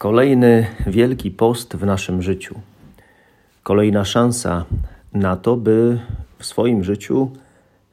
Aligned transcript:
Kolejny 0.00 0.66
Wielki 0.86 1.30
Post 1.30 1.76
w 1.76 1.86
naszym 1.86 2.22
życiu. 2.22 2.54
Kolejna 3.62 4.04
szansa 4.04 4.64
na 5.12 5.36
to, 5.36 5.56
by 5.56 6.00
w 6.38 6.46
swoim 6.46 6.84
życiu 6.84 7.30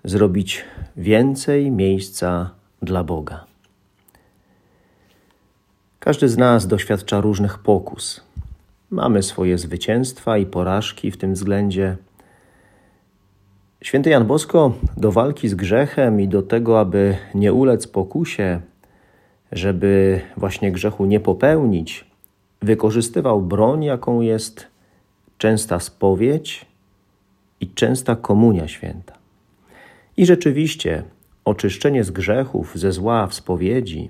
zrobić 0.03 0.65
więcej 0.97 1.71
miejsca 1.71 2.51
dla 2.81 3.03
Boga. 3.03 3.45
Każdy 5.99 6.29
z 6.29 6.37
nas 6.37 6.67
doświadcza 6.67 7.21
różnych 7.21 7.57
pokus. 7.57 8.23
Mamy 8.89 9.23
swoje 9.23 9.57
zwycięstwa 9.57 10.37
i 10.37 10.45
porażki 10.45 11.11
w 11.11 11.17
tym 11.17 11.33
względzie. 11.33 11.97
Święty 13.81 14.09
Jan 14.09 14.25
Bosko 14.25 14.73
do 14.97 15.11
walki 15.11 15.49
z 15.49 15.55
grzechem 15.55 16.21
i 16.21 16.27
do 16.27 16.41
tego, 16.41 16.79
aby 16.79 17.17
nie 17.35 17.53
ulec 17.53 17.87
pokusie, 17.87 18.61
żeby 19.51 20.21
właśnie 20.37 20.71
grzechu 20.71 21.05
nie 21.05 21.19
popełnić, 21.19 22.05
wykorzystywał 22.61 23.41
broń, 23.41 23.83
jaką 23.83 24.21
jest 24.21 24.67
częsta 25.37 25.79
spowiedź 25.79 26.65
i 27.61 27.67
częsta 27.67 28.15
komunia 28.15 28.67
święta. 28.67 29.13
I 30.17 30.25
rzeczywiście 30.25 31.03
oczyszczenie 31.45 32.03
z 32.03 32.11
grzechów, 32.11 32.71
ze 32.75 32.91
zła 32.91 33.27
w 33.27 33.33
spowiedzi, 33.33 34.09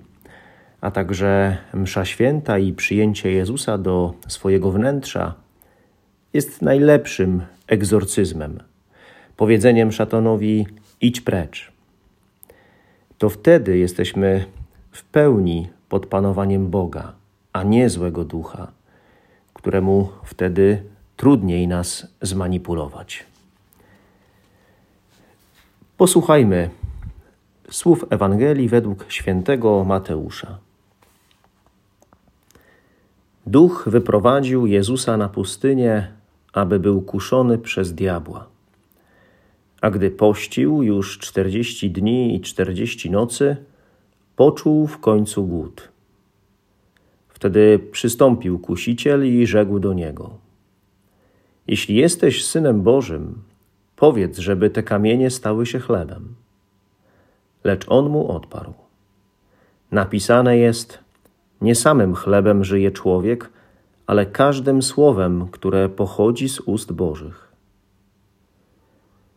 a 0.82 0.92
także 0.92 1.58
msza 1.74 2.06
święta 2.06 2.60
i 2.60 2.74
przyjęcie 2.74 3.32
Jezusa 3.32 3.78
do 3.78 4.14
swojego 4.28 4.72
wnętrza 4.72 5.34
jest 6.34 6.62
najlepszym 6.62 7.42
egzorcyzmem 7.68 8.60
powiedzeniem 9.38 9.92
szatanowi: 9.92 10.68
idź 11.02 11.22
precz. 11.22 11.72
To 13.18 13.30
wtedy 13.30 13.78
jesteśmy 13.78 14.46
w 14.92 15.04
pełni 15.04 15.70
pod 15.90 16.06
panowaniem 16.06 16.70
Boga, 16.70 17.14
a 17.54 17.64
nie 17.64 17.90
złego 17.90 18.24
ducha, 18.24 18.72
któremu 19.54 20.10
wtedy 20.24 20.84
trudniej 21.18 21.68
nas 21.68 22.08
zmanipulować. 22.22 23.26
Posłuchajmy 25.98 26.70
słów 27.70 28.06
Ewangelii 28.10 28.70
według 28.70 29.06
świętego 29.12 29.84
Mateusza. 29.84 30.58
Duch 33.48 33.84
wyprowadził 33.92 34.66
Jezusa 34.66 35.18
na 35.18 35.30
pustynię, 35.30 36.12
aby 36.54 36.80
był 36.80 37.02
kuszony 37.02 37.58
przez 37.58 37.94
diabła. 37.94 38.48
A 39.82 39.90
gdy 39.90 40.12
pościł 40.12 40.84
już 40.84 41.20
czterdzieści 41.20 41.92
dni 41.92 42.36
i 42.36 42.42
czterdzieści 42.42 43.12
nocy, 43.12 43.58
poczuł 44.38 44.88
w 44.88 45.00
końcu 45.00 45.48
głód. 45.48 45.90
Wtedy 47.30 47.80
przystąpił 47.92 48.60
kusiciel 48.60 49.28
i 49.28 49.48
rzekł 49.48 49.80
do 49.80 49.94
niego: 49.94 50.30
Jeśli 51.68 51.96
jesteś 51.96 52.46
synem 52.46 52.82
Bożym, 52.82 53.42
powiedz, 53.96 54.38
żeby 54.38 54.70
te 54.70 54.84
kamienie 54.84 55.30
stały 55.30 55.66
się 55.66 55.80
chlebem. 55.80 56.36
Lecz 57.64 57.86
on 57.90 58.10
mu 58.10 58.32
odparł: 58.32 58.74
Napisane 59.92 60.58
jest: 60.58 61.00
Nie 61.62 61.76
samym 61.76 62.16
chlebem 62.16 62.64
żyje 62.64 62.92
człowiek, 62.92 63.50
ale 64.08 64.26
każdym 64.26 64.82
słowem, 64.82 65.48
które 65.52 65.90
pochodzi 65.90 66.50
z 66.50 66.60
ust 66.60 66.92
Bożych. 66.92 67.48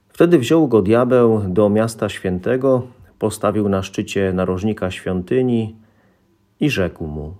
Wtedy 0.08 0.38
wziął 0.38 0.68
go 0.68 0.82
diabeł 0.82 1.40
do 1.48 1.68
miasta 1.68 2.08
świętego, 2.08 2.82
postawił 3.20 3.68
na 3.68 3.82
szczycie 3.82 4.32
narożnika 4.32 4.90
świątyni 4.90 5.76
i 6.60 6.70
rzekł 6.70 7.06
mu: 7.06 7.34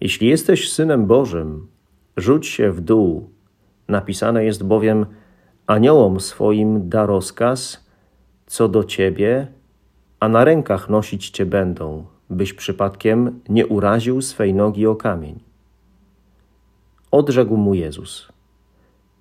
Jeśli 0.00 0.28
jesteś 0.28 0.72
synem 0.72 1.06
Bożym, 1.06 1.66
rzuć 2.16 2.46
się 2.46 2.72
w 2.72 2.80
dół. 2.80 3.30
Napisane 3.88 4.44
jest 4.44 4.64
bowiem: 4.64 5.06
Aniołom 5.66 6.20
swoim 6.20 6.88
da 6.88 7.06
rozkaz 7.06 7.86
co 8.46 8.68
do 8.68 8.84
ciebie, 8.84 9.46
a 10.20 10.28
na 10.28 10.44
rękach 10.44 10.88
nosić 10.88 11.30
cię 11.30 11.46
będą, 11.46 12.04
byś 12.30 12.52
przypadkiem 12.52 13.40
nie 13.48 13.66
uraził 13.66 14.22
swej 14.22 14.54
nogi 14.54 14.86
o 14.86 14.96
kamień. 14.96 15.40
Odrzekł 17.10 17.56
mu 17.56 17.74
Jezus. 17.74 18.28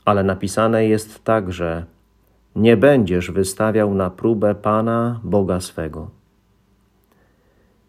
Ale 0.06 0.24
napisane 0.24 0.86
jest 0.86 1.24
także, 1.24 1.86
nie 2.60 2.78
będziesz 2.78 3.32
wystawiał 3.32 3.94
na 3.96 4.10
próbę 4.10 4.56
Pana 4.56 5.20
Boga 5.24 5.60
swego. 5.60 6.10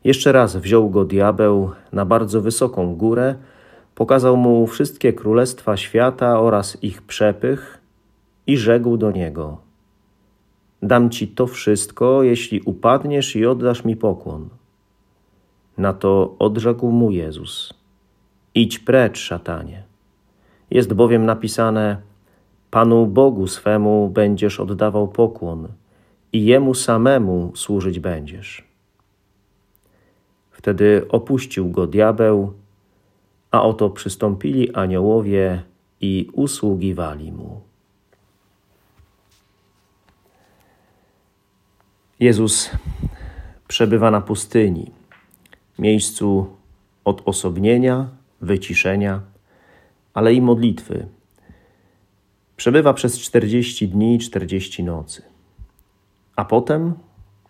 Jeszcze 0.05 0.33
raz 0.33 0.57
wziął 0.57 0.91
go 0.91 1.05
diabeł 1.05 1.71
na 1.93 2.05
bardzo 2.05 2.41
wysoką 2.41 2.97
górę, 2.97 3.35
pokazał 3.95 4.37
mu 4.37 4.67
wszystkie 4.67 5.13
królestwa 5.13 5.77
świata 5.77 6.41
oraz 6.41 6.83
ich 6.83 7.03
przepych 7.03 7.81
i 8.47 8.57
rzekł 8.57 8.97
do 8.97 9.11
niego: 9.11 9.59
Dam 10.83 11.11
ci 11.11 11.29
to 11.29 11.47
wszystko, 11.47 12.23
jeśli 12.23 12.61
upadniesz 12.61 13.37
i 13.37 13.47
oddasz 13.47 13.85
mi 13.85 13.97
pokłon. 13.97 14.49
Na 15.79 15.93
to 15.93 16.35
odrzekł 16.39 16.91
mu 16.91 17.11
Jezus: 17.11 17.75
Idź 18.55 18.79
precz, 18.79 19.19
szatanie. 19.19 19.83
Jest 20.71 20.93
bowiem 20.95 21.27
napisane: 21.27 22.10
Panu 22.71 23.07
Bogu 23.07 23.47
swemu 23.47 24.09
będziesz 24.09 24.61
oddawał 24.61 25.09
pokłon 25.09 25.69
i 26.33 26.45
Jemu 26.45 26.75
samemu 26.75 27.53
służyć 27.55 28.01
będziesz. 28.01 28.65
Wtedy 30.51 31.07
opuścił 31.09 31.71
go 31.71 31.87
diabeł, 31.87 32.53
a 33.51 33.63
oto 33.63 33.91
przystąpili 33.91 34.75
aniołowie 34.75 35.63
i 36.01 36.29
usługiwali 36.33 37.33
mu. 37.33 37.61
Jezus 42.21 42.71
przebywa 43.69 44.11
na 44.11 44.21
pustyni, 44.21 44.91
miejscu 45.79 46.47
odosobnienia, 47.05 48.09
wyciszenia, 48.41 49.21
ale 50.15 50.35
i 50.35 50.41
modlitwy 50.41 51.07
Przebywa 52.61 52.95
przez 52.95 53.19
40 53.19 53.89
dni 53.89 54.15
i 54.15 54.19
40 54.19 54.85
nocy. 54.85 55.23
A 56.37 56.45
potem 56.45 56.95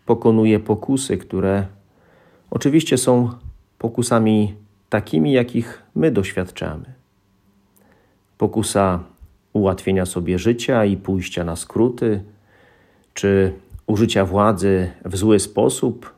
pokonuje 0.06 0.60
pokusy, 0.60 1.18
które 1.18 1.66
oczywiście 2.50 2.98
są 2.98 3.30
pokusami 3.78 4.54
takimi, 4.88 5.32
jakich 5.32 5.82
my 5.94 6.10
doświadczamy. 6.10 6.84
Pokusa 8.38 9.04
ułatwienia 9.52 10.06
sobie 10.06 10.38
życia 10.38 10.84
i 10.84 10.96
pójścia 10.96 11.44
na 11.44 11.56
skróty, 11.56 12.22
czy 13.14 13.52
użycia 13.86 14.24
władzy 14.24 14.90
w 15.04 15.16
zły 15.16 15.38
sposób, 15.38 16.14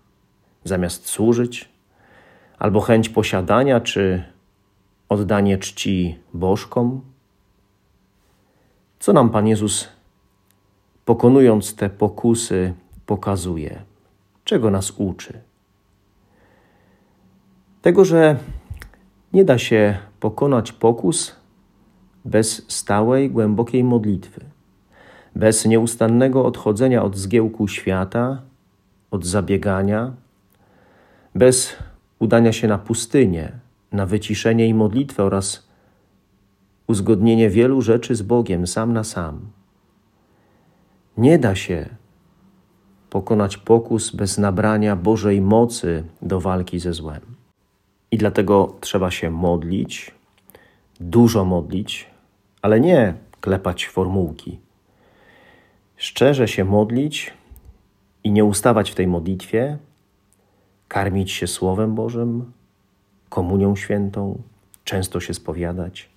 zamiast 0.65 1.09
służyć, 1.09 1.69
albo 2.59 2.81
chęć 2.81 3.09
posiadania, 3.09 3.81
czy 3.81 4.25
oddanie 5.09 5.59
czci 5.59 6.19
bożkom 6.35 7.12
co 9.03 9.13
nam 9.13 9.31
Pan 9.31 9.47
Jezus, 9.47 9.89
pokonując 11.05 11.75
te 11.75 11.91
pokusy, 11.91 12.75
pokazuje? 13.07 13.83
Czego 14.45 14.71
nas 14.71 14.91
uczy? 14.91 15.41
Tego, 17.83 18.05
że 18.05 18.37
nie 19.33 19.45
da 19.45 19.59
się 19.59 19.99
pokonać 20.21 20.73
pokus 20.73 21.37
bez 22.25 22.65
stałej, 22.69 23.31
głębokiej 23.31 23.85
modlitwy, 23.85 24.41
bez 25.37 25.67
nieustannego 25.67 26.47
odchodzenia 26.47 27.03
od 27.03 27.17
zgiełku 27.17 27.69
świata, 27.69 28.43
od 29.11 29.27
zabiegania, 29.27 30.13
bez 31.35 31.77
udania 32.19 32.53
się 32.53 32.69
na 32.69 32.79
pustynię, 32.79 33.53
na 33.93 34.07
wyciszenie 34.07 34.67
i 34.67 34.75
modlitwę 34.75 35.25
oraz 35.25 35.72
uzgodnienie 36.93 37.51
wielu 37.51 37.81
rzeczy 37.81 38.15
z 38.15 38.23
Bogiem 38.23 38.67
sam 38.67 38.93
na 38.93 39.05
sam. 39.05 39.41
Nie 41.17 41.39
da 41.39 41.55
się 41.55 41.89
pokonać 43.11 43.57
pokus 43.57 44.11
bez 44.11 44.39
nabrania 44.39 44.97
Bożej 44.97 45.41
mocy 45.41 46.05
do 46.23 46.41
walki 46.41 46.79
ze 46.81 46.93
złem. 46.93 47.21
I 48.11 48.19
dlatego 48.19 48.77
trzeba 48.81 49.11
się 49.11 49.31
modlić, 49.31 50.15
dużo 51.01 51.45
modlić, 51.45 52.07
ale 52.63 52.81
nie 52.81 53.15
klepać 53.41 53.87
formułki. 53.87 54.59
Szczerze 55.97 56.49
się 56.49 56.65
modlić 56.65 57.33
i 58.25 58.31
nie 58.33 58.45
ustawać 58.45 58.91
w 58.91 58.95
tej 58.95 59.07
modlitwie, 59.07 59.79
karmić 60.89 61.31
się 61.33 61.47
Słowem 61.47 61.95
Bożym, 61.95 62.53
komunią 63.29 63.77
świętą, 63.77 64.43
często 64.85 65.21
się 65.21 65.35
spowiadać, 65.35 66.12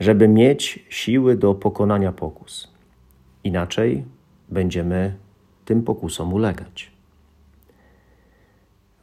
żeby 0.00 0.28
mieć 0.28 0.86
siły 0.88 1.36
do 1.36 1.54
pokonania 1.54 2.12
pokus. 2.12 2.72
Inaczej 3.44 4.04
będziemy 4.48 5.14
tym 5.64 5.82
pokusom 5.82 6.34
ulegać. 6.34 6.90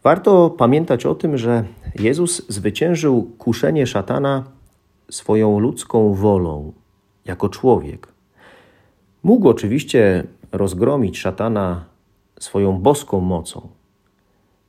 Warto 0.03 0.49
pamiętać 0.49 1.05
o 1.05 1.15
tym, 1.15 1.37
że 1.37 1.63
Jezus 1.99 2.47
zwyciężył 2.49 3.23
kuszenie 3.37 3.87
szatana 3.87 4.43
swoją 5.09 5.59
ludzką 5.59 6.13
wolą, 6.13 6.73
jako 7.25 7.49
człowiek. 7.49 8.07
Mógł 9.23 9.49
oczywiście 9.49 10.23
rozgromić 10.51 11.19
szatana 11.19 11.85
swoją 12.39 12.77
boską 12.77 13.19
mocą, 13.19 13.69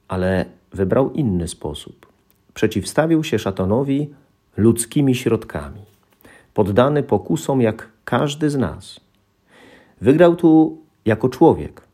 ale 0.08 0.44
wybrał 0.72 1.12
inny 1.12 1.48
sposób. 1.48 2.06
Przeciwstawił 2.54 3.24
się 3.24 3.38
szatanowi 3.38 4.10
ludzkimi 4.56 5.14
środkami, 5.14 5.80
poddany 6.54 7.02
pokusom 7.02 7.60
jak 7.60 7.88
każdy 8.04 8.50
z 8.50 8.56
nas. 8.56 9.00
Wygrał 10.00 10.36
tu 10.36 10.78
jako 11.04 11.28
człowiek. 11.28 11.88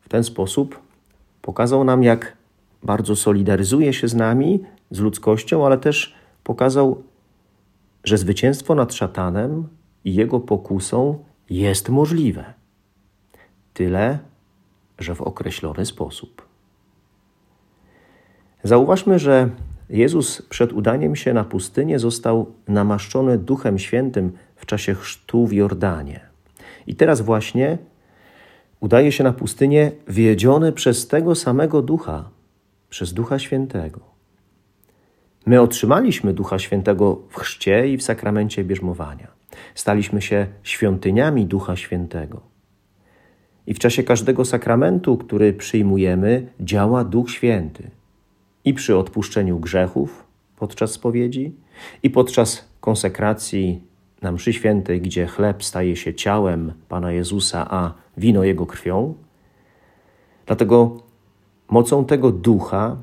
W 0.00 0.08
ten 0.08 0.24
sposób 0.24 0.80
pokazał 1.42 1.84
nam, 1.84 2.02
jak 2.02 2.36
bardzo 2.82 3.16
solidaryzuje 3.16 3.92
się 3.92 4.08
z 4.08 4.14
nami, 4.14 4.64
z 4.90 5.00
ludzkością, 5.00 5.66
ale 5.66 5.78
też 5.78 6.14
pokazał, 6.44 7.02
że 8.04 8.18
zwycięstwo 8.18 8.74
nad 8.74 8.94
szatanem 8.94 9.68
i 10.04 10.14
jego 10.14 10.40
pokusą 10.40 11.24
jest 11.50 11.88
możliwe. 11.88 12.54
Tyle, 13.74 14.18
że 14.98 15.14
w 15.14 15.22
określony 15.22 15.86
sposób. 15.86 16.48
Zauważmy, 18.62 19.18
że 19.18 19.50
Jezus 19.90 20.42
przed 20.42 20.72
udaniem 20.72 21.16
się 21.16 21.32
na 21.32 21.44
pustynię 21.44 21.98
został 21.98 22.52
namaszczony 22.68 23.38
Duchem 23.38 23.78
Świętym 23.78 24.32
w 24.56 24.66
czasie 24.66 24.94
chrztu 24.94 25.46
w 25.46 25.52
Jordanie. 25.52 26.20
I 26.86 26.94
teraz 26.94 27.20
właśnie 27.20 27.78
udaje 28.80 29.12
się 29.12 29.24
na 29.24 29.32
pustynię 29.32 29.92
wiedziony 30.08 30.72
przez 30.72 31.08
tego 31.08 31.34
samego 31.34 31.82
Ducha, 31.82 32.30
przez 32.90 33.12
Ducha 33.12 33.38
Świętego. 33.38 34.00
My 35.46 35.60
otrzymaliśmy 35.60 36.34
Ducha 36.34 36.58
Świętego 36.58 37.18
w 37.28 37.36
chrzcie 37.36 37.88
i 37.88 37.96
w 37.96 38.02
sakramencie 38.02 38.64
bierzmowania. 38.64 39.28
Staliśmy 39.74 40.22
się 40.22 40.46
świątyniami 40.62 41.46
Ducha 41.46 41.76
Świętego. 41.76 42.40
I 43.66 43.74
w 43.74 43.78
czasie 43.78 44.02
każdego 44.02 44.44
sakramentu, 44.44 45.16
który 45.16 45.52
przyjmujemy, 45.52 46.46
działa 46.60 47.04
Duch 47.04 47.30
Święty. 47.30 47.90
I 48.68 48.74
przy 48.74 48.96
odpuszczeniu 48.96 49.58
grzechów 49.58 50.24
podczas 50.56 50.92
spowiedzi, 50.92 51.52
i 52.02 52.10
podczas 52.10 52.68
konsekracji 52.80 53.82
na 54.22 54.32
mszy 54.32 54.52
świętej, 54.52 55.00
gdzie 55.00 55.26
chleb 55.26 55.64
staje 55.64 55.96
się 55.96 56.14
ciałem 56.14 56.72
Pana 56.88 57.12
Jezusa, 57.12 57.66
a 57.70 57.92
wino 58.16 58.44
Jego 58.44 58.66
krwią. 58.66 59.14
Dlatego 60.46 61.02
mocą 61.70 62.04
tego 62.04 62.32
ducha 62.32 62.96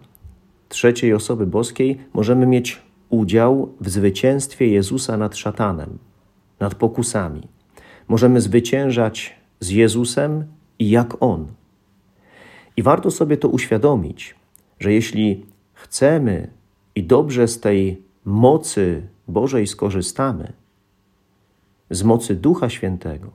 trzeciej 0.69 1.13
osoby 1.13 1.47
boskiej 1.47 1.97
możemy 2.13 2.45
mieć 2.45 2.81
udział 3.09 3.73
w 3.81 3.89
zwycięstwie 3.89 4.67
Jezusa 4.67 5.17
nad 5.17 5.37
szatanem, 5.37 5.97
nad 6.59 6.75
pokusami. 6.75 7.47
Możemy 8.07 8.41
zwyciężać 8.41 9.35
z 9.59 9.69
Jezusem 9.69 10.45
i 10.79 10.89
jak 10.89 11.23
On. 11.23 11.47
I 12.77 12.83
warto 12.83 13.11
sobie 13.11 13.37
to 13.37 13.49
uświadomić, 13.49 14.35
że 14.79 14.93
jeśli 14.93 15.54
chcemy 15.75 16.47
i 16.95 17.03
dobrze 17.03 17.47
z 17.47 17.59
tej 17.59 18.01
mocy 18.25 19.07
Bożej 19.27 19.67
skorzystamy, 19.67 20.53
z 21.89 22.03
mocy 22.03 22.35
Ducha 22.35 22.69
Świętego, 22.69 23.31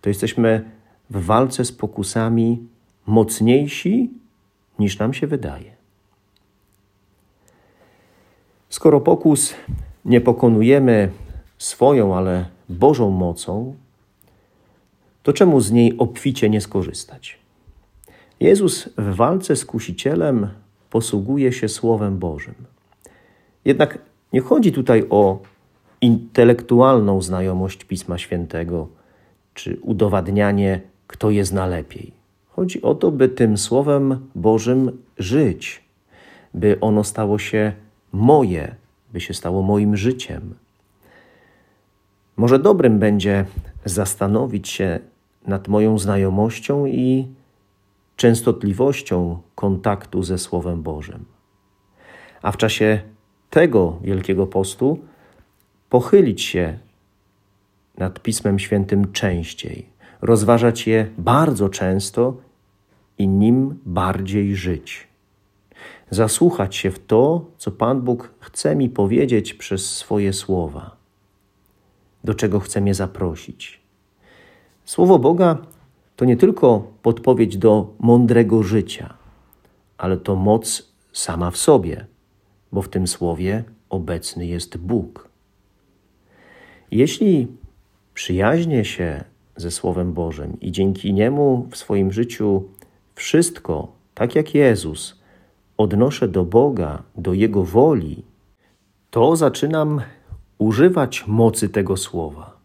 to 0.00 0.10
jesteśmy 0.10 0.70
w 1.10 1.24
walce 1.24 1.64
z 1.64 1.72
pokusami 1.72 2.68
mocniejsi 3.06 4.10
niż 4.78 4.98
nam 4.98 5.14
się 5.14 5.26
wydaje. 5.26 5.76
Skoro 8.68 9.00
pokus 9.00 9.54
nie 10.04 10.20
pokonujemy 10.20 11.10
swoją, 11.58 12.16
ale 12.16 12.46
Bożą 12.68 13.10
mocą, 13.10 13.74
to 15.22 15.32
czemu 15.32 15.60
z 15.60 15.70
niej 15.70 15.98
obficie 15.98 16.50
nie 16.50 16.60
skorzystać? 16.60 17.38
Jezus 18.40 18.88
w 18.98 19.14
walce 19.14 19.56
z 19.56 19.64
kusicielem 19.64 20.48
posługuje 20.90 21.52
się 21.52 21.68
Słowem 21.68 22.18
Bożym. 22.18 22.54
Jednak 23.64 23.98
nie 24.32 24.40
chodzi 24.40 24.72
tutaj 24.72 25.06
o 25.10 25.38
intelektualną 26.00 27.22
znajomość 27.22 27.84
Pisma 27.84 28.18
Świętego 28.18 28.88
czy 29.54 29.78
udowadnianie, 29.82 30.80
kto 31.06 31.30
je 31.30 31.44
zna 31.44 31.66
lepiej. 31.66 32.12
Chodzi 32.48 32.82
o 32.82 32.94
to, 32.94 33.10
by 33.10 33.28
tym 33.28 33.58
Słowem 33.58 34.28
Bożym 34.34 34.98
żyć, 35.18 35.82
by 36.54 36.80
ono 36.80 37.04
stało 37.04 37.38
się 37.38 37.72
moje, 38.12 38.74
by 39.12 39.20
się 39.20 39.34
stało 39.34 39.62
moim 39.62 39.96
życiem. 39.96 40.54
Może 42.36 42.58
dobrym 42.58 42.98
będzie 42.98 43.44
zastanowić 43.84 44.68
się 44.68 44.98
nad 45.46 45.68
moją 45.68 45.98
znajomością 45.98 46.86
i 46.86 47.26
częstotliwością 48.20 49.42
kontaktu 49.54 50.22
ze 50.22 50.38
Słowem 50.38 50.82
Bożym. 50.82 51.24
A 52.42 52.52
w 52.52 52.56
czasie 52.56 53.00
tego 53.50 53.98
Wielkiego 54.02 54.46
Postu 54.46 54.98
pochylić 55.88 56.42
się 56.42 56.78
nad 57.98 58.22
Pismem 58.22 58.58
Świętym 58.58 59.12
częściej, 59.12 59.86
rozważać 60.20 60.86
je 60.86 61.10
bardzo 61.18 61.68
często 61.68 62.36
i 63.18 63.28
nim 63.28 63.78
bardziej 63.86 64.56
żyć. 64.56 65.08
Zasłuchać 66.10 66.76
się 66.76 66.90
w 66.90 67.06
to, 67.06 67.44
co 67.58 67.70
Pan 67.70 68.00
Bóg 68.00 68.34
chce 68.40 68.76
mi 68.76 68.88
powiedzieć 68.88 69.54
przez 69.54 69.94
swoje 69.96 70.32
słowa, 70.32 70.96
do 72.24 72.34
czego 72.34 72.60
chce 72.60 72.80
mnie 72.80 72.94
zaprosić. 72.94 73.80
Słowo 74.84 75.18
Boga 75.18 75.58
to 76.20 76.24
nie 76.24 76.36
tylko 76.36 76.92
podpowiedź 77.02 77.56
do 77.56 77.94
mądrego 77.98 78.62
życia, 78.62 79.14
ale 79.98 80.16
to 80.16 80.36
moc 80.36 80.92
sama 81.12 81.50
w 81.50 81.56
sobie, 81.56 82.06
bo 82.72 82.82
w 82.82 82.88
tym 82.88 83.06
słowie 83.06 83.64
obecny 83.90 84.46
jest 84.46 84.76
Bóg. 84.76 85.28
Jeśli 86.90 87.48
przyjaźnię 88.14 88.84
się 88.84 89.24
ze 89.56 89.70
Słowem 89.70 90.12
Bożym 90.12 90.60
i 90.60 90.72
dzięki 90.72 91.12
niemu 91.12 91.68
w 91.70 91.76
swoim 91.76 92.12
życiu 92.12 92.64
wszystko, 93.14 93.92
tak 94.14 94.34
jak 94.34 94.54
Jezus, 94.54 95.20
odnoszę 95.76 96.28
do 96.28 96.44
Boga, 96.44 97.02
do 97.16 97.34
Jego 97.34 97.64
woli, 97.64 98.24
to 99.10 99.36
zaczynam 99.36 100.00
używać 100.58 101.24
mocy 101.26 101.68
tego 101.68 101.96
słowa, 101.96 102.56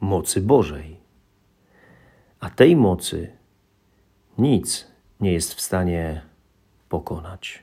mocy 0.00 0.40
Bożej. 0.40 0.95
A 2.40 2.50
tej 2.50 2.76
mocy 2.76 3.32
nic 4.38 4.86
nie 5.20 5.32
jest 5.32 5.54
w 5.54 5.60
stanie 5.60 6.22
pokonać. 6.88 7.62